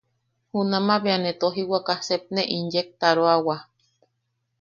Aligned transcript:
Junamaʼa 0.51 1.01
bea 1.03 1.17
ne 1.21 1.31
tojiwaka 1.41 1.93
sep 2.07 2.23
ne 2.33 2.43
inyektaroawa. 2.55 3.55